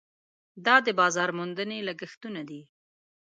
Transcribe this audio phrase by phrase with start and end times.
[0.65, 2.61] دا د بازار موندنې لګښټونه دي.